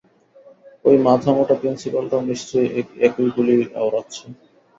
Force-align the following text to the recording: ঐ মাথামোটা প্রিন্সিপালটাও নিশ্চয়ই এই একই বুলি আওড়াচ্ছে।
ঐ 0.85 0.91
মাথামোটা 1.07 1.55
প্রিন্সিপালটাও 1.61 2.21
নিশ্চয়ই 2.29 2.69
এই 2.71 2.85
একই 3.07 3.29
বুলি 3.35 3.55
আওড়াচ্ছে। 3.79 4.23